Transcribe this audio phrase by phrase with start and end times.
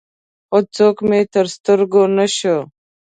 [0.49, 2.57] خو څوک مې تر سترګو نه شو.